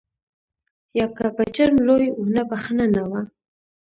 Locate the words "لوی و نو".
1.87-2.41